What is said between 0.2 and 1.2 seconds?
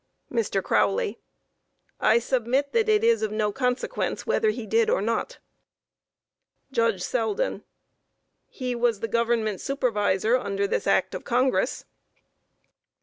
MR. CROWLEY: